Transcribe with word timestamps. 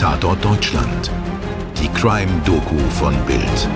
Tatort 0.00 0.42
Deutschland. 0.42 1.10
Die 1.78 1.88
Crime-Doku 1.90 2.78
von 2.98 3.14
Bild. 3.26 3.68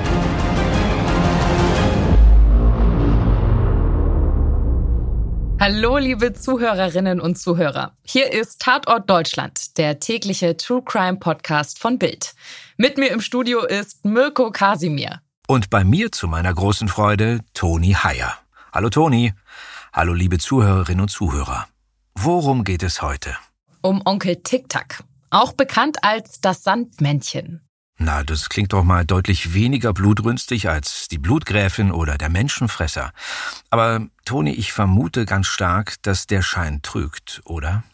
Hallo, 5.60 5.98
liebe 5.98 6.32
Zuhörerinnen 6.32 7.20
und 7.20 7.36
Zuhörer. 7.36 7.92
Hier 8.06 8.32
ist 8.32 8.62
Tatort 8.62 9.10
Deutschland, 9.10 9.76
der 9.76 10.00
tägliche 10.00 10.56
True 10.56 10.80
Crime 10.82 11.18
Podcast 11.18 11.78
von 11.78 11.98
Bild. 11.98 12.34
Mit 12.78 12.96
mir 12.96 13.10
im 13.10 13.20
Studio 13.20 13.62
ist 13.62 14.06
Mirko 14.06 14.50
Kasimir. 14.50 15.20
Und 15.46 15.68
bei 15.68 15.84
mir 15.84 16.10
zu 16.10 16.26
meiner 16.26 16.54
großen 16.54 16.88
Freude 16.88 17.40
Toni 17.52 17.94
Heyer. 18.02 18.32
Hallo 18.72 18.88
Toni. 18.88 19.34
Hallo 19.92 20.14
liebe 20.14 20.38
Zuhörerinnen 20.38 21.02
und 21.02 21.10
Zuhörer. 21.10 21.66
Worum 22.14 22.64
geht 22.64 22.82
es 22.82 23.02
heute? 23.02 23.36
Um 23.82 24.00
Onkel 24.06 24.36
Tic-Tac, 24.36 25.04
auch 25.34 25.52
bekannt 25.52 25.98
als 26.02 26.40
das 26.40 26.62
Sandmännchen. 26.62 27.60
Na, 27.98 28.24
das 28.24 28.48
klingt 28.48 28.72
doch 28.72 28.82
mal 28.82 29.04
deutlich 29.04 29.54
weniger 29.54 29.92
blutrünstig 29.92 30.68
als 30.68 31.06
die 31.08 31.18
Blutgräfin 31.18 31.92
oder 31.92 32.18
der 32.18 32.28
Menschenfresser. 32.28 33.12
Aber 33.70 34.06
Toni, 34.24 34.50
ich 34.50 34.72
vermute 34.72 35.26
ganz 35.26 35.46
stark, 35.46 36.02
dass 36.02 36.26
der 36.26 36.42
Schein 36.42 36.82
trügt, 36.82 37.42
oder? 37.44 37.84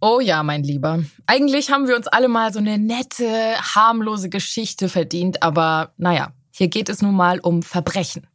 Oh 0.00 0.20
ja, 0.20 0.42
mein 0.42 0.62
Lieber. 0.62 1.02
Eigentlich 1.26 1.72
haben 1.72 1.88
wir 1.88 1.96
uns 1.96 2.06
alle 2.06 2.28
mal 2.28 2.52
so 2.52 2.58
eine 2.60 2.78
nette, 2.78 3.26
harmlose 3.74 4.28
Geschichte 4.28 4.88
verdient, 4.88 5.42
aber 5.42 5.92
naja, 5.96 6.32
hier 6.56 6.68
geht 6.68 6.88
es 6.88 7.02
nun 7.02 7.14
mal 7.14 7.38
um 7.38 7.62
Verbrechen. 7.62 8.26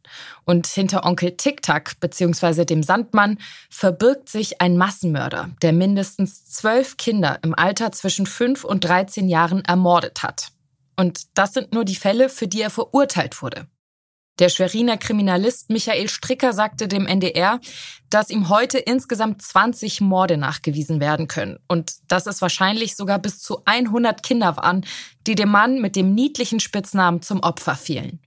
Und 0.44 0.68
hinter 0.68 1.04
Onkel 1.04 1.36
Tic-Tac 1.36 1.98
bzw. 1.98 2.64
dem 2.64 2.84
Sandmann 2.84 3.38
verbirgt 3.68 4.28
sich 4.28 4.60
ein 4.60 4.76
Massenmörder, 4.76 5.50
der 5.60 5.72
mindestens 5.72 6.44
zwölf 6.44 6.96
Kinder 6.96 7.40
im 7.42 7.52
Alter 7.52 7.90
zwischen 7.90 8.26
fünf 8.26 8.62
und 8.62 8.84
13 8.84 9.28
Jahren 9.28 9.64
ermordet 9.64 10.22
hat. 10.22 10.52
Und 10.96 11.36
das 11.36 11.52
sind 11.52 11.72
nur 11.72 11.84
die 11.84 11.96
Fälle, 11.96 12.28
für 12.28 12.46
die 12.46 12.62
er 12.62 12.70
verurteilt 12.70 13.42
wurde. 13.42 13.66
Der 14.38 14.48
Schweriner 14.48 14.96
Kriminalist 14.96 15.68
Michael 15.68 16.08
Stricker 16.08 16.54
sagte 16.54 16.88
dem 16.88 17.06
NDR, 17.06 17.60
dass 18.08 18.30
ihm 18.30 18.48
heute 18.48 18.78
insgesamt 18.78 19.42
20 19.42 20.00
Morde 20.00 20.38
nachgewiesen 20.38 21.00
werden 21.00 21.28
können 21.28 21.58
und 21.68 21.92
dass 22.08 22.26
es 22.26 22.40
wahrscheinlich 22.40 22.96
sogar 22.96 23.18
bis 23.18 23.40
zu 23.40 23.62
100 23.66 24.22
Kinder 24.22 24.56
waren, 24.56 24.86
die 25.26 25.34
dem 25.34 25.50
Mann 25.50 25.80
mit 25.80 25.96
dem 25.96 26.14
niedlichen 26.14 26.60
Spitznamen 26.60 27.20
zum 27.20 27.40
Opfer 27.40 27.76
fielen. 27.76 28.20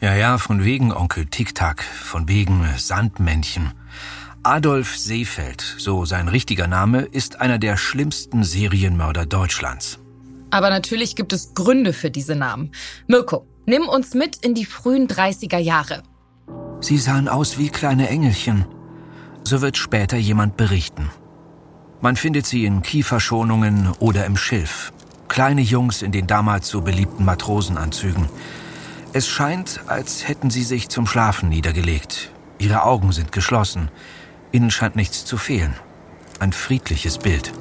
Ja, 0.00 0.16
ja, 0.16 0.38
von 0.38 0.64
wegen 0.64 0.92
Onkel 0.92 1.26
Tic-Tac, 1.26 1.84
von 1.84 2.26
wegen 2.26 2.66
Sandmännchen. 2.76 3.72
Adolf 4.42 4.96
Seefeld, 4.96 5.60
so 5.78 6.06
sein 6.06 6.26
richtiger 6.28 6.66
Name, 6.66 7.02
ist 7.02 7.40
einer 7.40 7.58
der 7.58 7.76
schlimmsten 7.76 8.42
Serienmörder 8.42 9.26
Deutschlands. 9.26 9.98
Aber 10.50 10.70
natürlich 10.70 11.14
gibt 11.14 11.32
es 11.32 11.54
Gründe 11.54 11.92
für 11.92 12.10
diese 12.10 12.34
Namen. 12.34 12.72
Mirko, 13.06 13.46
Nimm 13.70 13.88
uns 13.88 14.14
mit 14.14 14.34
in 14.44 14.54
die 14.54 14.64
frühen 14.64 15.06
30er 15.06 15.58
Jahre. 15.58 16.02
Sie 16.80 16.98
sahen 16.98 17.28
aus 17.28 17.56
wie 17.56 17.68
kleine 17.68 18.08
Engelchen. 18.08 18.64
So 19.44 19.60
wird 19.60 19.76
später 19.76 20.16
jemand 20.16 20.56
berichten. 20.56 21.08
Man 22.00 22.16
findet 22.16 22.46
sie 22.46 22.64
in 22.64 22.82
Kieferschonungen 22.82 23.92
oder 24.00 24.26
im 24.26 24.36
Schilf. 24.36 24.92
Kleine 25.28 25.60
Jungs 25.60 26.02
in 26.02 26.10
den 26.10 26.26
damals 26.26 26.66
so 26.68 26.80
beliebten 26.80 27.24
Matrosenanzügen. 27.24 28.28
Es 29.12 29.28
scheint, 29.28 29.82
als 29.86 30.26
hätten 30.26 30.50
sie 30.50 30.64
sich 30.64 30.88
zum 30.88 31.06
Schlafen 31.06 31.48
niedergelegt. 31.48 32.32
Ihre 32.58 32.82
Augen 32.82 33.12
sind 33.12 33.30
geschlossen. 33.30 33.88
Ihnen 34.50 34.72
scheint 34.72 34.96
nichts 34.96 35.24
zu 35.24 35.36
fehlen. 35.36 35.76
Ein 36.40 36.52
friedliches 36.52 37.18
Bild. 37.18 37.52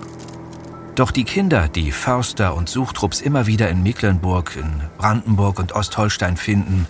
Doch 0.96 1.12
die 1.12 1.24
Kinder, 1.24 1.68
die 1.68 1.92
Förster 1.92 2.56
und 2.56 2.68
Suchtrupps 2.68 3.22
immer 3.22 3.48
wieder 3.48 3.70
in 3.70 3.84
Mecklenburg, 3.84 4.56
in 4.56 4.82
Brandenburg 4.98 5.60
und 5.60 5.72
Ostholstein 5.74 6.36
finden, 6.36 6.88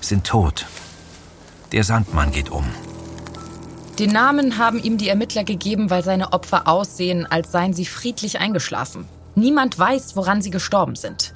sind 0.00 0.26
tot. 0.26 0.66
Der 1.72 1.82
Sandmann 1.82 2.30
geht 2.30 2.50
um. 2.50 2.64
Den 3.98 4.10
Namen 4.10 4.58
haben 4.58 4.82
ihm 4.82 4.98
die 4.98 5.08
Ermittler 5.08 5.44
gegeben, 5.44 5.90
weil 5.90 6.02
seine 6.02 6.32
Opfer 6.32 6.66
aussehen, 6.66 7.26
als 7.30 7.52
seien 7.52 7.72
sie 7.72 7.86
friedlich 7.86 8.40
eingeschlafen. 8.40 9.06
Niemand 9.36 9.78
weiß, 9.78 10.16
woran 10.16 10.42
sie 10.42 10.50
gestorben 10.50 10.96
sind. 10.96 11.32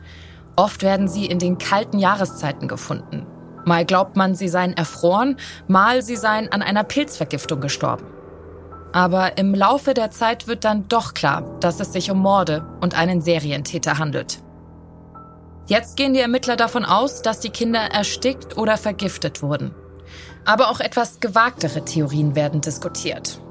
Oft 0.57 0.83
werden 0.83 1.09
sie 1.09 1.27
in 1.27 1.39
den 1.39 1.59
kalten 1.59 1.99
Jahreszeiten 1.99 2.67
gefunden. 2.69 3.27
Mal 3.65 3.85
glaubt 3.85 4.17
man, 4.17 4.35
sie 4.35 4.49
seien 4.49 4.77
erfroren, 4.77 5.37
mal 5.69 6.03
sie 6.03 6.17
seien 6.17 6.51
an 6.51 6.63
einer 6.63 6.85
Pilzvergiftung 6.85 7.61
gestorben. 7.61 8.07
Aber 8.93 9.37
im 9.37 9.55
Laufe 9.55 9.95
der 9.95 10.11
Zeit 10.11 10.47
wird 10.47 10.65
dann 10.65 10.89
doch 10.89 11.15
klar, 11.15 11.43
dass 11.61 11.81
es 11.81 11.93
sich 11.93 12.11
um 12.11 12.19
Morde 12.19 12.67
und 12.81 12.99
einen 12.99 13.21
Serientäter 13.21 13.99
handelt. 13.99 14.43
Jetzt 15.67 15.99
gehen 15.99 16.15
die 16.15 16.21
Ermittler 16.21 16.57
davon 16.57 16.87
aus, 16.87 17.21
dass 17.21 17.41
die 17.41 17.51
Kinder 17.51 17.81
erstickt 17.81 18.57
oder 18.57 18.79
vergiftet 18.79 19.43
wurden. 19.43 19.75
Aber 20.47 20.71
auch 20.71 20.81
etwas 20.81 21.21
gewagtere 21.21 21.85
Theorien 21.85 22.35
werden 22.35 22.63
diskutiert. 22.63 23.43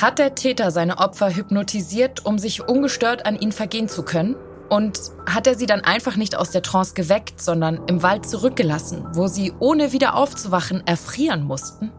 Hat 0.00 0.20
der 0.20 0.36
Täter 0.36 0.70
seine 0.70 0.98
Opfer 0.98 1.34
hypnotisiert, 1.34 2.24
um 2.24 2.38
sich 2.38 2.68
ungestört 2.68 3.26
an 3.26 3.36
ihn 3.36 3.50
vergehen 3.50 3.88
zu 3.88 4.04
können? 4.04 4.36
Und 4.68 5.00
hat 5.28 5.48
er 5.48 5.56
sie 5.56 5.66
dann 5.66 5.80
einfach 5.80 6.14
nicht 6.14 6.36
aus 6.36 6.50
der 6.50 6.62
Trance 6.62 6.94
geweckt, 6.94 7.40
sondern 7.40 7.80
im 7.88 8.04
Wald 8.04 8.28
zurückgelassen, 8.28 9.04
wo 9.14 9.26
sie 9.26 9.52
ohne 9.58 9.92
wieder 9.92 10.14
aufzuwachen 10.14 10.86
erfrieren 10.86 11.42
mussten? 11.42 11.90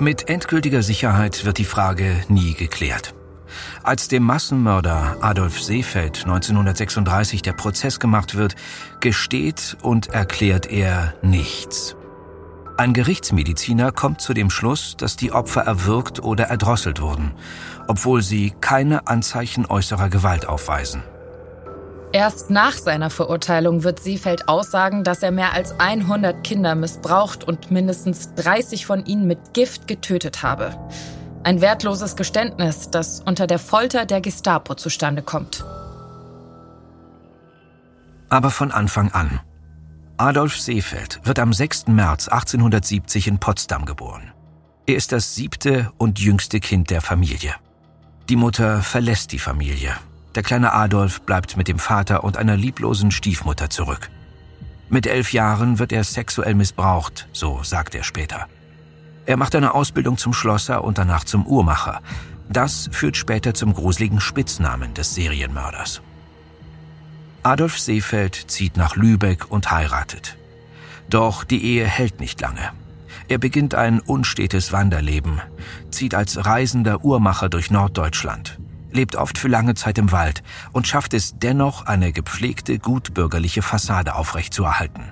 Mit 0.00 0.28
endgültiger 0.28 0.82
Sicherheit 0.82 1.44
wird 1.44 1.58
die 1.58 1.64
Frage 1.64 2.22
nie 2.28 2.54
geklärt. 2.54 3.14
Als 3.82 4.06
dem 4.06 4.22
Massenmörder 4.22 5.16
Adolf 5.22 5.60
Seefeld 5.60 6.18
1936 6.24 7.42
der 7.42 7.52
Prozess 7.52 7.98
gemacht 7.98 8.36
wird, 8.36 8.54
gesteht 9.00 9.76
und 9.82 10.06
erklärt 10.06 10.66
er 10.70 11.14
nichts. 11.22 11.96
Ein 12.76 12.92
Gerichtsmediziner 12.92 13.90
kommt 13.90 14.20
zu 14.20 14.34
dem 14.34 14.50
Schluss, 14.50 14.96
dass 14.96 15.16
die 15.16 15.32
Opfer 15.32 15.62
erwürgt 15.62 16.22
oder 16.22 16.44
erdrosselt 16.44 17.00
wurden, 17.00 17.32
obwohl 17.88 18.22
sie 18.22 18.52
keine 18.60 19.08
Anzeichen 19.08 19.66
äußerer 19.66 20.10
Gewalt 20.10 20.46
aufweisen. 20.46 21.02
Erst 22.18 22.50
nach 22.50 22.72
seiner 22.72 23.10
Verurteilung 23.10 23.84
wird 23.84 24.00
Seefeld 24.00 24.48
aussagen, 24.48 25.04
dass 25.04 25.22
er 25.22 25.30
mehr 25.30 25.52
als 25.52 25.78
100 25.78 26.42
Kinder 26.42 26.74
missbraucht 26.74 27.44
und 27.44 27.70
mindestens 27.70 28.34
30 28.34 28.86
von 28.86 29.06
ihnen 29.06 29.28
mit 29.28 29.54
Gift 29.54 29.86
getötet 29.86 30.42
habe. 30.42 30.76
Ein 31.44 31.60
wertloses 31.60 32.16
Geständnis, 32.16 32.90
das 32.90 33.20
unter 33.20 33.46
der 33.46 33.60
Folter 33.60 34.04
der 34.04 34.20
Gestapo 34.20 34.74
zustande 34.74 35.22
kommt. 35.22 35.64
Aber 38.28 38.50
von 38.50 38.72
Anfang 38.72 39.12
an. 39.12 39.38
Adolf 40.16 40.58
Seefeld 40.58 41.20
wird 41.22 41.38
am 41.38 41.52
6. 41.52 41.86
März 41.86 42.26
1870 42.26 43.28
in 43.28 43.38
Potsdam 43.38 43.84
geboren. 43.84 44.32
Er 44.88 44.96
ist 44.96 45.12
das 45.12 45.36
siebte 45.36 45.92
und 45.98 46.18
jüngste 46.18 46.58
Kind 46.58 46.90
der 46.90 47.00
Familie. 47.00 47.54
Die 48.28 48.34
Mutter 48.34 48.82
verlässt 48.82 49.30
die 49.30 49.38
Familie 49.38 49.94
der 50.34 50.42
kleine 50.42 50.72
Adolf 50.72 51.22
bleibt 51.22 51.56
mit 51.56 51.68
dem 51.68 51.78
Vater 51.78 52.24
und 52.24 52.36
einer 52.36 52.56
lieblosen 52.56 53.10
Stiefmutter 53.10 53.70
zurück. 53.70 54.10
Mit 54.88 55.06
elf 55.06 55.32
Jahren 55.32 55.78
wird 55.78 55.92
er 55.92 56.04
sexuell 56.04 56.54
missbraucht, 56.54 57.28
so 57.32 57.62
sagt 57.62 57.94
er 57.94 58.02
später. 58.02 58.46
Er 59.26 59.36
macht 59.36 59.54
eine 59.54 59.74
Ausbildung 59.74 60.16
zum 60.16 60.32
Schlosser 60.32 60.84
und 60.84 60.96
danach 60.96 61.24
zum 61.24 61.46
Uhrmacher. 61.46 62.00
Das 62.48 62.88
führt 62.92 63.16
später 63.16 63.52
zum 63.52 63.74
gruseligen 63.74 64.20
Spitznamen 64.20 64.94
des 64.94 65.14
Serienmörders. 65.14 66.00
Adolf 67.42 67.78
Seefeld 67.78 68.34
zieht 68.34 68.76
nach 68.76 68.96
Lübeck 68.96 69.50
und 69.50 69.70
heiratet. 69.70 70.38
Doch 71.10 71.44
die 71.44 71.62
Ehe 71.62 71.86
hält 71.86 72.20
nicht 72.20 72.40
lange. 72.40 72.72
Er 73.28 73.38
beginnt 73.38 73.74
ein 73.74 74.00
unstetes 74.00 74.72
Wanderleben, 74.72 75.40
zieht 75.90 76.14
als 76.14 76.46
reisender 76.46 77.04
Uhrmacher 77.04 77.50
durch 77.50 77.70
Norddeutschland 77.70 78.58
lebt 78.98 79.14
oft 79.14 79.38
für 79.38 79.46
lange 79.46 79.74
Zeit 79.76 79.96
im 79.96 80.10
Wald 80.10 80.42
und 80.72 80.88
schafft 80.88 81.14
es 81.14 81.38
dennoch, 81.38 81.86
eine 81.86 82.12
gepflegte, 82.12 82.80
gutbürgerliche 82.80 83.62
Fassade 83.62 84.16
aufrechtzuerhalten. 84.16 85.04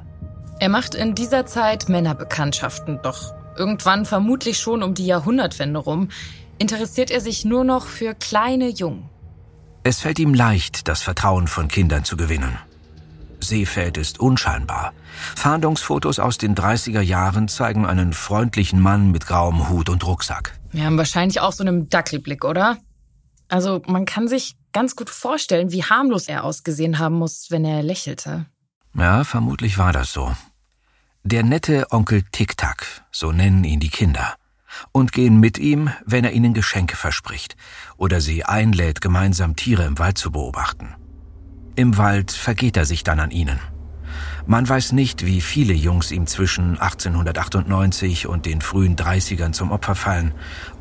Er 0.58 0.70
macht 0.70 0.96
in 0.96 1.14
dieser 1.14 1.46
Zeit 1.46 1.88
Männerbekanntschaften, 1.88 2.98
doch 3.04 3.32
irgendwann 3.56 4.04
vermutlich 4.04 4.58
schon 4.58 4.82
um 4.82 4.94
die 4.94 5.06
Jahrhundertwende 5.06 5.78
rum, 5.78 6.08
interessiert 6.58 7.12
er 7.12 7.20
sich 7.20 7.44
nur 7.44 7.62
noch 7.62 7.86
für 7.86 8.14
kleine 8.14 8.70
Jungen. 8.70 9.08
Es 9.84 10.00
fällt 10.00 10.18
ihm 10.18 10.34
leicht, 10.34 10.88
das 10.88 11.02
Vertrauen 11.02 11.46
von 11.46 11.68
Kindern 11.68 12.02
zu 12.02 12.16
gewinnen. 12.16 12.58
Seefeld 13.38 13.98
ist 13.98 14.18
unscheinbar. 14.18 14.94
Fahndungsfotos 15.36 16.18
aus 16.18 16.38
den 16.38 16.56
30er 16.56 17.02
Jahren 17.02 17.46
zeigen 17.46 17.86
einen 17.86 18.12
freundlichen 18.14 18.80
Mann 18.80 19.12
mit 19.12 19.28
grauem 19.28 19.68
Hut 19.68 19.88
und 19.90 20.04
Rucksack. 20.04 20.58
Wir 20.72 20.86
haben 20.86 20.98
wahrscheinlich 20.98 21.40
auch 21.40 21.52
so 21.52 21.62
einen 21.62 21.88
Dackelblick, 21.88 22.44
oder? 22.44 22.78
Also 23.48 23.82
man 23.86 24.04
kann 24.04 24.28
sich 24.28 24.56
ganz 24.72 24.96
gut 24.96 25.10
vorstellen, 25.10 25.72
wie 25.72 25.84
harmlos 25.84 26.28
er 26.28 26.44
ausgesehen 26.44 26.98
haben 26.98 27.16
muss, 27.16 27.50
wenn 27.50 27.64
er 27.64 27.82
lächelte. 27.82 28.46
Ja, 28.94 29.24
vermutlich 29.24 29.78
war 29.78 29.92
das 29.92 30.12
so. 30.12 30.34
Der 31.22 31.42
nette 31.42 31.86
Onkel 31.90 32.22
Tic-Tac, 32.30 33.04
so 33.10 33.32
nennen 33.32 33.64
ihn 33.64 33.80
die 33.80 33.90
Kinder, 33.90 34.36
und 34.92 35.12
gehen 35.12 35.40
mit 35.40 35.58
ihm, 35.58 35.90
wenn 36.04 36.24
er 36.24 36.32
ihnen 36.32 36.54
Geschenke 36.54 36.96
verspricht 36.96 37.56
oder 37.96 38.20
sie 38.20 38.44
einlädt, 38.44 39.00
gemeinsam 39.00 39.56
Tiere 39.56 39.84
im 39.84 39.98
Wald 39.98 40.18
zu 40.18 40.30
beobachten. 40.30 40.94
Im 41.74 41.98
Wald 41.98 42.32
vergeht 42.32 42.76
er 42.76 42.84
sich 42.84 43.04
dann 43.04 43.20
an 43.20 43.30
ihnen. 43.30 43.60
Man 44.46 44.68
weiß 44.68 44.92
nicht, 44.92 45.26
wie 45.26 45.40
viele 45.40 45.74
Jungs 45.74 46.12
ihm 46.12 46.26
zwischen 46.26 46.78
1898 46.78 48.28
und 48.28 48.46
den 48.46 48.60
frühen 48.60 48.96
30ern 48.96 49.52
zum 49.52 49.72
Opfer 49.72 49.94
fallen 49.94 50.32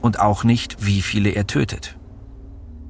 und 0.02 0.20
auch 0.20 0.44
nicht, 0.44 0.86
wie 0.86 1.02
viele 1.02 1.32
er 1.32 1.48
tötet. 1.48 1.98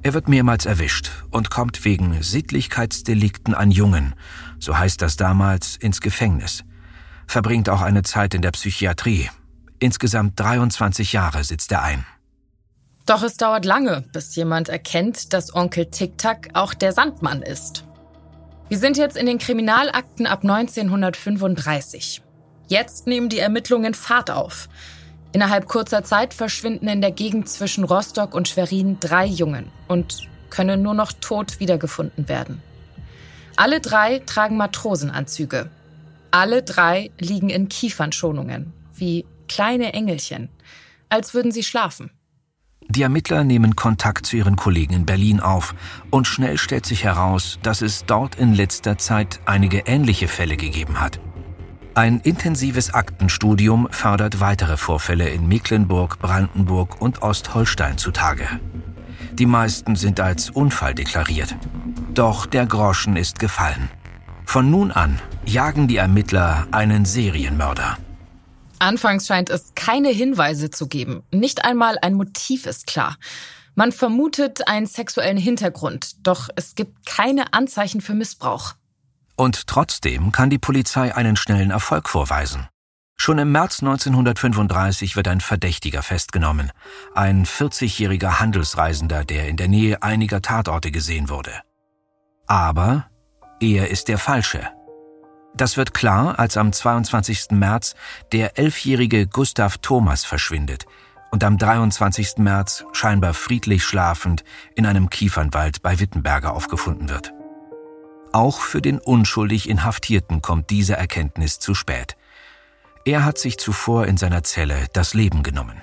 Er 0.06 0.14
wird 0.14 0.30
mehrmals 0.30 0.68
erwischt 0.68 1.10
und 1.32 1.50
kommt 1.50 1.84
wegen 1.84 2.22
Sittlichkeitsdelikten 2.22 3.56
an 3.56 3.72
Jungen, 3.72 4.14
so 4.60 4.78
heißt 4.78 5.02
das 5.02 5.18
damals, 5.18 5.78
ins 5.78 6.00
Gefängnis. 6.00 6.64
Verbringt 7.26 7.70
auch 7.70 7.82
eine 7.82 8.04
Zeit 8.04 8.36
in 8.36 8.44
der 8.44 8.52
Psychiatrie. 8.52 9.32
Insgesamt 9.80 10.40
23 10.40 11.12
Jahre 11.12 11.44
sitzt 11.44 11.72
er 11.72 11.82
ein. 11.82 12.06
Doch 13.08 13.24
es 13.24 13.38
dauert 13.38 13.66
lange, 13.66 14.04
bis 14.14 14.36
jemand 14.36 14.70
erkennt, 14.70 15.34
dass 15.34 15.56
Onkel 15.56 15.88
Tic-Tac 15.88 16.50
auch 16.54 16.76
der 16.76 16.92
Sandmann 16.92 17.42
ist. 17.42 17.84
Wir 18.70 18.78
sind 18.78 18.98
jetzt 18.98 19.18
in 19.18 19.26
den 19.26 19.40
Kriminalakten 19.40 20.28
ab 20.28 20.44
1935. 20.44 22.22
Jetzt 22.68 23.08
nehmen 23.08 23.30
die 23.30 23.40
Ermittlungen 23.40 23.96
Fahrt 23.96 24.30
auf. 24.30 24.70
Innerhalb 25.36 25.68
kurzer 25.68 26.02
Zeit 26.06 26.34
verschwinden 26.34 26.88
in 26.88 27.02
der 27.02 27.12
Gegend 27.12 27.50
zwischen 27.50 27.84
Rostock 27.84 28.34
und 28.34 28.48
Schwerin 28.48 29.02
drei 29.02 29.26
Jungen 29.26 29.70
und 29.90 30.30
können 30.50 30.82
nur 30.82 30.94
noch 30.94 31.12
tot 31.12 31.60
wiedergefunden 31.60 32.30
werden. 32.30 32.62
Alle 33.58 33.82
drei 33.82 34.20
tragen 34.20 34.56
Matrosenanzüge. 34.56 35.70
Alle 36.32 36.64
drei 36.64 37.12
liegen 37.20 37.50
in 37.50 37.68
Kiefernschonungen, 37.68 38.72
wie 38.96 39.26
kleine 39.50 39.92
Engelchen, 39.92 40.48
als 41.10 41.34
würden 41.34 41.52
sie 41.52 41.64
schlafen. 41.64 42.12
Die 42.88 43.02
Ermittler 43.02 43.44
nehmen 43.44 43.76
Kontakt 43.76 44.28
zu 44.28 44.38
ihren 44.38 44.56
Kollegen 44.56 44.94
in 44.94 45.06
Berlin 45.06 45.42
auf 45.42 45.76
und 46.12 46.28
schnell 46.28 46.58
stellt 46.58 46.86
sich 46.86 47.04
heraus, 47.04 47.60
dass 47.62 47.82
es 47.82 48.06
dort 48.06 48.36
in 48.36 48.54
letzter 48.54 48.98
Zeit 48.98 49.42
einige 49.46 49.80
ähnliche 49.80 50.30
Fälle 50.30 50.56
gegeben 50.56 51.02
hat. 51.02 51.20
Ein 51.96 52.20
intensives 52.20 52.94
Aktenstudium 52.94 53.88
fördert 53.90 54.42
weitere 54.42 54.76
Vorfälle 54.76 55.30
in 55.30 55.48
Mecklenburg, 55.48 56.20
Brandenburg 56.20 57.00
und 57.00 57.22
Ostholstein 57.22 57.98
zutage. 57.98 58.50
Die 59.32 59.46
meisten 59.46 59.96
sind 59.96 60.20
als 60.20 60.50
Unfall 60.50 60.94
deklariert. 60.94 61.56
Doch 62.14 62.48
der 62.48 62.66
Groschen 62.66 63.16
ist 63.16 63.40
gefallen. 63.40 63.90
Von 64.46 64.70
nun 64.70 64.92
an 64.92 65.22
jagen 65.46 65.88
die 65.88 65.96
Ermittler 65.96 66.68
einen 66.72 67.06
Serienmörder. 67.06 67.98
Anfangs 68.80 69.26
scheint 69.26 69.50
es 69.50 69.72
keine 69.76 70.10
Hinweise 70.10 70.72
zu 70.72 70.88
geben. 70.88 71.24
Nicht 71.32 71.64
einmal 71.64 71.98
ein 72.02 72.16
Motiv 72.16 72.66
ist 72.66 72.88
klar. 72.88 73.16
Man 73.74 73.94
vermutet 73.94 74.68
einen 74.68 74.86
sexuellen 74.86 75.38
Hintergrund, 75.38 76.28
doch 76.28 76.50
es 76.58 76.76
gibt 76.76 77.06
keine 77.06 77.54
Anzeichen 77.54 78.02
für 78.02 78.16
Missbrauch. 78.16 78.74
Und 79.36 79.68
trotzdem 79.68 80.32
kann 80.32 80.50
die 80.50 80.60
Polizei 80.60 81.14
einen 81.16 81.36
schnellen 81.36 81.72
Erfolg 81.72 82.10
vorweisen. 82.10 82.68
Schon 83.18 83.38
im 83.38 83.52
März 83.52 83.82
1935 83.82 85.16
wird 85.16 85.28
ein 85.28 85.42
Verdächtiger 85.42 86.04
festgenommen, 86.04 86.72
ein 87.14 87.46
40-jähriger 87.46 88.40
Handelsreisender, 88.40 89.24
der 89.24 89.48
in 89.48 89.58
der 89.58 89.70
Nähe 89.70 90.04
einiger 90.04 90.42
Tatorte 90.42 90.92
gesehen 90.92 91.30
wurde. 91.30 91.52
Aber 92.48 93.10
er 93.60 93.90
ist 93.90 94.10
der 94.10 94.18
Falsche. 94.18 94.68
Das 95.56 95.78
wird 95.78 95.94
klar, 95.94 96.38
als 96.38 96.58
am 96.58 96.74
22. 96.74 97.52
März 97.52 97.96
der 98.34 98.60
elfjährige 98.60 99.28
Gustav 99.28 99.78
Thomas 99.78 100.26
verschwindet 100.26 100.86
und 101.32 101.44
am 101.46 101.58
23. 101.58 102.38
März 102.38 102.84
scheinbar 102.92 103.34
friedlich 103.34 103.84
schlafend 103.84 104.44
in 104.76 104.86
einem 104.86 105.10
Kiefernwald 105.10 105.82
bei 105.82 106.00
Wittenberger 106.00 106.54
aufgefunden 106.54 107.08
wird. 107.08 107.34
Auch 108.32 108.60
für 108.60 108.82
den 108.82 109.00
unschuldig 109.00 109.70
Inhaftierten 109.70 110.42
kommt 110.42 110.70
diese 110.70 110.96
Erkenntnis 110.96 111.60
zu 111.60 111.74
spät. 111.74 112.16
Er 113.06 113.24
hat 113.24 113.38
sich 113.38 113.58
zuvor 113.58 114.08
in 114.08 114.18
seiner 114.18 114.44
Zelle 114.44 114.88
das 114.94 115.14
Leben 115.14 115.44
genommen. 115.44 115.82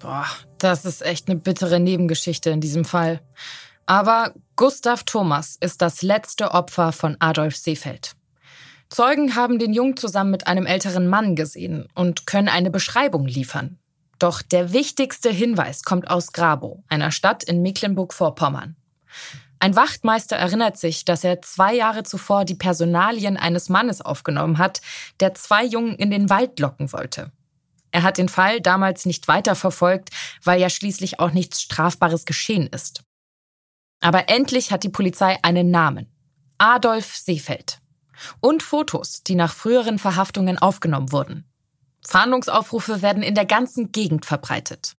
Boah, 0.00 0.26
das 0.58 0.84
ist 0.84 1.02
echt 1.02 1.28
eine 1.28 1.38
bittere 1.38 1.80
Nebengeschichte 1.80 2.50
in 2.50 2.60
diesem 2.60 2.84
Fall. 2.84 3.20
Aber 3.86 4.34
Gustav 4.56 5.04
Thomas 5.04 5.56
ist 5.60 5.80
das 5.80 6.02
letzte 6.02 6.52
Opfer 6.52 6.92
von 6.92 7.16
Adolf 7.20 7.56
Seefeld. 7.56 8.14
Zeugen 8.90 9.34
haben 9.34 9.58
den 9.58 9.72
Jungen 9.72 9.96
zusammen 9.96 10.30
mit 10.30 10.46
einem 10.46 10.66
älteren 10.66 11.08
Mann 11.08 11.36
gesehen 11.36 11.88
und 11.94 12.26
können 12.26 12.48
eine 12.48 12.70
Beschreibung 12.70 13.26
liefern. 13.26 13.78
Doch 14.18 14.42
der 14.42 14.72
wichtigste 14.72 15.30
Hinweis 15.30 15.84
kommt 15.84 16.10
aus 16.10 16.32
Grabow, 16.32 16.82
einer 16.88 17.12
Stadt 17.12 17.44
in 17.44 17.62
Mecklenburg-Vorpommern. 17.62 18.76
Ein 19.60 19.74
Wachtmeister 19.74 20.36
erinnert 20.36 20.76
sich, 20.76 21.04
dass 21.04 21.24
er 21.24 21.42
zwei 21.42 21.74
Jahre 21.74 22.04
zuvor 22.04 22.44
die 22.44 22.54
Personalien 22.54 23.36
eines 23.36 23.68
Mannes 23.68 24.00
aufgenommen 24.00 24.58
hat, 24.58 24.80
der 25.20 25.34
zwei 25.34 25.64
Jungen 25.64 25.96
in 25.96 26.10
den 26.10 26.30
Wald 26.30 26.60
locken 26.60 26.92
wollte. 26.92 27.32
Er 27.90 28.02
hat 28.02 28.18
den 28.18 28.28
Fall 28.28 28.60
damals 28.60 29.06
nicht 29.06 29.28
weiterverfolgt, 29.28 30.10
weil 30.44 30.60
ja 30.60 30.70
schließlich 30.70 31.20
auch 31.20 31.32
nichts 31.32 31.62
Strafbares 31.62 32.24
geschehen 32.24 32.66
ist. 32.66 33.02
Aber 34.00 34.28
endlich 34.28 34.70
hat 34.70 34.84
die 34.84 34.90
Polizei 34.90 35.38
einen 35.42 35.70
Namen. 35.70 36.06
Adolf 36.58 37.16
Seefeld. 37.16 37.78
Und 38.40 38.62
Fotos, 38.62 39.22
die 39.22 39.34
nach 39.34 39.52
früheren 39.52 39.98
Verhaftungen 39.98 40.58
aufgenommen 40.58 41.12
wurden. 41.12 41.44
Fahndungsaufrufe 42.06 43.02
werden 43.02 43.22
in 43.22 43.34
der 43.34 43.46
ganzen 43.46 43.90
Gegend 43.92 44.26
verbreitet. 44.26 44.97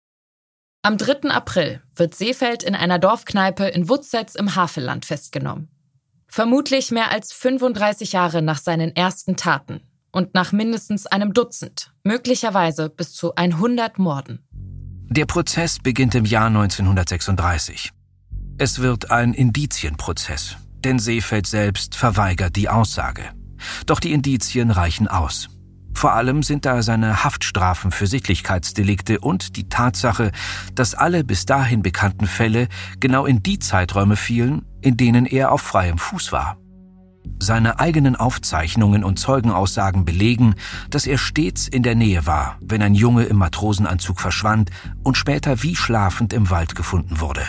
Am 0.81 0.97
3. 0.97 1.29
April 1.29 1.81
wird 1.93 2.15
Seefeld 2.15 2.63
in 2.63 2.73
einer 2.73 2.99
Dorfkneipe 2.99 3.65
in 3.65 3.89
Wutzetz 3.89 4.35
im 4.35 4.55
Havelland 4.55 5.05
festgenommen. 5.05 5.67
Vermutlich 6.29 6.89
mehr 6.89 7.11
als 7.11 7.33
35 7.33 8.13
Jahre 8.13 8.41
nach 8.41 8.59
seinen 8.59 8.95
ersten 8.95 9.35
Taten 9.35 9.81
und 10.13 10.35
nach 10.35 10.53
mindestens 10.53 11.05
einem 11.05 11.33
Dutzend, 11.33 11.91
möglicherweise 12.05 12.89
bis 12.89 13.13
zu 13.13 13.35
100 13.35 13.99
Morden. 13.99 14.47
Der 15.09 15.25
Prozess 15.25 15.79
beginnt 15.79 16.15
im 16.15 16.23
Jahr 16.23 16.47
1936. 16.47 17.91
Es 18.57 18.79
wird 18.79 19.11
ein 19.11 19.33
Indizienprozess, 19.33 20.55
denn 20.85 20.97
Seefeld 20.97 21.45
selbst 21.45 21.95
verweigert 21.95 22.55
die 22.55 22.69
Aussage. 22.69 23.23
Doch 23.85 23.99
die 23.99 24.13
Indizien 24.13 24.71
reichen 24.71 25.09
aus. 25.09 25.49
Vor 25.99 26.13
allem 26.13 26.43
sind 26.43 26.65
da 26.65 26.81
seine 26.81 27.25
Haftstrafen 27.25 27.91
für 27.91 28.07
Sittlichkeitsdelikte 28.07 29.19
und 29.19 29.57
die 29.57 29.67
Tatsache, 29.67 30.31
dass 30.73 30.95
alle 30.95 31.25
bis 31.25 31.45
dahin 31.45 31.81
bekannten 31.81 32.25
Fälle 32.25 32.69
genau 33.01 33.25
in 33.25 33.43
die 33.43 33.59
Zeiträume 33.59 34.15
fielen, 34.15 34.61
in 34.79 34.95
denen 34.95 35.25
er 35.25 35.51
auf 35.51 35.59
freiem 35.59 35.97
Fuß 35.97 36.31
war. 36.31 36.55
Seine 37.41 37.81
eigenen 37.81 38.15
Aufzeichnungen 38.15 39.03
und 39.03 39.19
Zeugenaussagen 39.19 40.05
belegen, 40.05 40.55
dass 40.89 41.05
er 41.05 41.17
stets 41.17 41.67
in 41.67 41.83
der 41.83 41.95
Nähe 41.95 42.25
war, 42.25 42.57
wenn 42.61 42.81
ein 42.81 42.95
Junge 42.95 43.23
im 43.25 43.35
Matrosenanzug 43.35 44.21
verschwand 44.21 44.69
und 45.03 45.17
später 45.17 45.63
wie 45.63 45.75
schlafend 45.75 46.31
im 46.31 46.49
Wald 46.49 46.75
gefunden 46.75 47.19
wurde. 47.19 47.41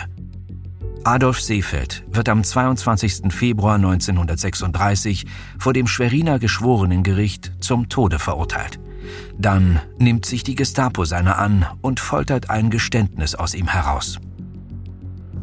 Adolf 1.03 1.41
Seefeld 1.41 2.03
wird 2.11 2.29
am 2.29 2.43
22. 2.43 3.33
Februar 3.33 3.75
1936 3.75 5.25
vor 5.57 5.73
dem 5.73 5.87
Schweriner 5.87 6.37
Geschworenengericht 6.37 7.53
zum 7.59 7.89
Tode 7.89 8.19
verurteilt. 8.19 8.79
Dann 9.37 9.79
nimmt 9.97 10.25
sich 10.25 10.43
die 10.43 10.53
Gestapo 10.53 11.03
seiner 11.05 11.39
an 11.39 11.65
und 11.81 11.99
foltert 11.99 12.51
ein 12.51 12.69
Geständnis 12.69 13.33
aus 13.33 13.55
ihm 13.55 13.67
heraus. 13.67 14.19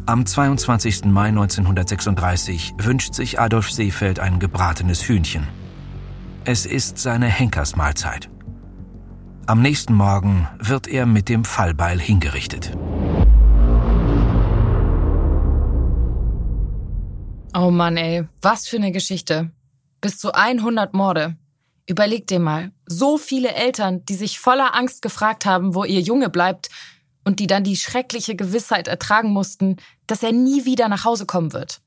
Am 0.05 0.25
22. 0.25 1.05
Mai 1.05 1.27
1936 1.27 2.75
wünscht 2.77 3.13
sich 3.13 3.39
Adolf 3.39 3.69
Seefeld 3.69 4.19
ein 4.19 4.39
gebratenes 4.39 5.07
Hühnchen. 5.07 5.45
Es 6.45 6.65
ist 6.65 6.97
seine 6.97 7.27
Henkersmahlzeit. 7.27 8.29
Am 9.45 9.61
nächsten 9.61 9.93
Morgen 9.93 10.47
wird 10.57 10.87
er 10.87 11.05
mit 11.05 11.27
dem 11.27 11.43
Fallbeil 11.43 11.99
hingerichtet. 11.99 12.71
Oh 17.53 17.71
Mann, 17.71 17.97
ey, 17.97 18.27
was 18.41 18.67
für 18.67 18.77
eine 18.77 18.91
Geschichte. 18.91 19.49
Bis 20.01 20.19
zu 20.19 20.33
100 20.33 20.93
Morde. 20.93 21.35
Überleg 21.87 22.27
dir 22.27 22.39
mal, 22.39 22.71
so 22.85 23.17
viele 23.17 23.53
Eltern, 23.53 24.05
die 24.05 24.13
sich 24.13 24.39
voller 24.39 24.75
Angst 24.75 25.01
gefragt 25.01 25.47
haben, 25.47 25.73
wo 25.73 25.83
ihr 25.83 25.99
Junge 25.99 26.29
bleibt 26.29 26.69
und 27.25 27.39
die 27.39 27.47
dann 27.47 27.63
die 27.63 27.75
schreckliche 27.75 28.35
Gewissheit 28.35 28.87
ertragen 28.87 29.31
mussten, 29.31 29.77
dass 30.05 30.21
er 30.21 30.31
nie 30.31 30.65
wieder 30.65 30.87
nach 30.89 31.05
Hause 31.05 31.25
kommen 31.25 31.51
wird. 31.51 31.81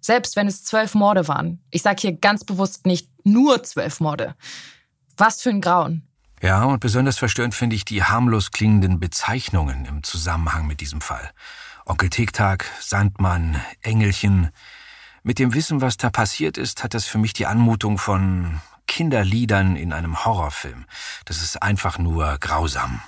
Selbst 0.00 0.36
wenn 0.36 0.46
es 0.46 0.64
zwölf 0.64 0.94
Morde 0.94 1.26
waren. 1.26 1.60
Ich 1.70 1.82
sag 1.82 1.98
hier 1.98 2.12
ganz 2.12 2.44
bewusst 2.44 2.86
nicht 2.86 3.10
nur 3.24 3.64
zwölf 3.64 3.98
Morde. 3.98 4.36
Was 5.16 5.42
für 5.42 5.50
ein 5.50 5.60
Grauen. 5.60 6.06
Ja, 6.40 6.64
und 6.64 6.78
besonders 6.78 7.18
verstörend 7.18 7.54
finde 7.54 7.74
ich 7.74 7.84
die 7.84 8.04
harmlos 8.04 8.52
klingenden 8.52 9.00
Bezeichnungen 9.00 9.84
im 9.84 10.04
Zusammenhang 10.04 10.68
mit 10.68 10.80
diesem 10.80 11.00
Fall. 11.00 11.30
Onkel 11.84 12.08
Tiktag, 12.08 12.64
Sandmann, 12.80 13.60
Engelchen, 13.82 14.50
mit 15.22 15.38
dem 15.38 15.54
Wissen, 15.54 15.80
was 15.80 15.96
da 15.96 16.10
passiert 16.10 16.56
ist, 16.56 16.82
hat 16.82 16.94
das 16.94 17.06
für 17.06 17.18
mich 17.18 17.32
die 17.32 17.46
Anmutung 17.46 17.98
von 17.98 18.60
Kinderliedern 18.86 19.76
in 19.76 19.92
einem 19.92 20.24
Horrorfilm. 20.24 20.86
Das 21.24 21.42
ist 21.42 21.62
einfach 21.62 21.98
nur 21.98 22.38
grausam. 22.38 23.00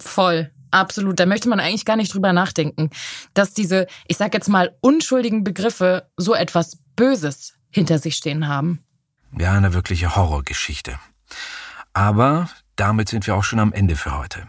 Voll. 0.00 0.50
Absolut, 0.70 1.18
da 1.18 1.24
möchte 1.24 1.48
man 1.48 1.60
eigentlich 1.60 1.86
gar 1.86 1.96
nicht 1.96 2.12
drüber 2.12 2.34
nachdenken, 2.34 2.90
dass 3.32 3.54
diese, 3.54 3.86
ich 4.06 4.18
sag 4.18 4.34
jetzt 4.34 4.50
mal, 4.50 4.76
unschuldigen 4.80 5.42
Begriffe 5.42 6.10
so 6.18 6.34
etwas 6.34 6.76
Böses 6.94 7.54
hinter 7.70 7.98
sich 7.98 8.16
stehen 8.16 8.48
haben. 8.48 8.84
Ja, 9.38 9.54
eine 9.54 9.72
wirkliche 9.72 10.14
Horrorgeschichte. 10.14 10.98
Aber 11.94 12.50
damit 12.76 13.08
sind 13.08 13.26
wir 13.26 13.34
auch 13.34 13.44
schon 13.44 13.60
am 13.60 13.72
Ende 13.72 13.96
für 13.96 14.16
heute. 14.16 14.46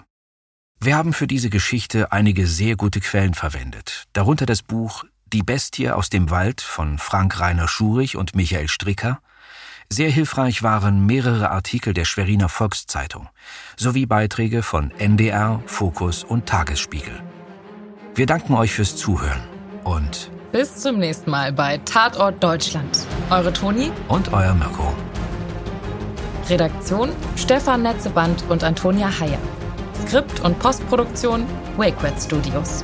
Wir 0.82 0.96
haben 0.96 1.14
für 1.14 1.28
diese 1.28 1.50
Geschichte 1.50 2.12
einige 2.12 2.48
sehr 2.48 2.76
gute 2.76 3.02
Quellen 3.02 3.34
verwendet, 3.34 4.06
darunter 4.14 4.46
das 4.46 4.62
Buch 4.62 5.04
Die 5.32 5.44
Bestie 5.44 5.92
aus 5.92 6.10
dem 6.10 6.32
Wald 6.32 6.60
von 6.60 6.98
Frank 6.98 7.40
Rainer 7.40 7.68
Schurich 7.68 8.18
und 8.18 8.36
Michael 8.36 8.68
Stricker, 8.68 9.20
sehr 9.88 10.10
hilfreich 10.10 10.64
waren 10.64 11.06
mehrere 11.06 11.52
Artikel 11.52 11.94
der 11.94 12.06
Schweriner 12.06 12.50
Volkszeitung 12.50 13.30
sowie 13.76 14.08
Beiträge 14.08 14.64
von 14.64 14.90
NDR, 14.98 15.62
Fokus 15.68 16.24
und 16.24 16.48
Tagesspiegel. 16.48 17.22
Wir 18.16 18.26
danken 18.26 18.56
euch 18.56 18.74
fürs 18.74 18.96
Zuhören 18.96 19.42
und 19.84 20.32
bis 20.52 20.78
zum 20.78 20.98
nächsten 20.98 21.30
Mal 21.30 21.54
bei 21.54 21.78
Tatort 21.86 22.44
Deutschland. 22.44 23.06
Eure 23.30 23.54
Toni 23.54 23.92
und 24.08 24.34
euer 24.34 24.56
Mirko. 24.56 24.96
Redaktion 26.48 27.12
Stefan 27.36 27.84
Netzeband 27.84 28.46
und 28.50 28.64
Antonia 28.64 29.12
Heyer. 29.20 29.38
Skript 30.08 30.40
und 30.40 30.58
Postproduktion 30.58 31.46
WakeWed 31.78 32.20
Studios. 32.20 32.84